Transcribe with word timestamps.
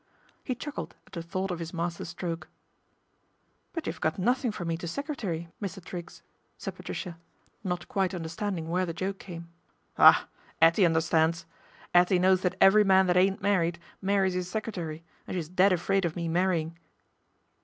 He 0.43 0.55
chuckled 0.55 0.95
at 1.05 1.13
the 1.13 1.21
thought 1.21 1.51
of 1.51 1.59
his 1.59 1.75
master 1.75 2.05
stroke." 2.05 2.47
But 3.73 3.85
you've 3.85 4.01
got 4.01 4.17
nothing 4.17 4.51
for 4.51 4.65
me 4.65 4.75
to 4.77 4.87
secretary, 4.87 5.49
Mr. 5.61 5.85
Triggs," 5.85 6.23
said 6.57 6.73
Patricia, 6.73 7.19
not 7.63 7.87
quite 7.87 8.15
understanding 8.15 8.67
where 8.67 8.87
the 8.87 8.95
joke 8.95 9.19
came." 9.19 9.49
Ah! 9.99 10.27
'Ettie 10.59 10.87
understands. 10.87 11.45
'Ettie 11.93 12.17
knows 12.17 12.41
that 12.41 12.57
every 12.59 12.83
man 12.83 13.05
that 13.05 13.15
ain't 13.17 13.43
married 13.43 13.77
marries 14.01 14.35
'is 14.35 14.49
secretary, 14.49 15.03
and 15.27 15.35
she's 15.37 15.49
dead 15.49 15.71
afraid 15.71 16.03
of 16.03 16.15
me 16.15 16.27
marrying." 16.27 16.79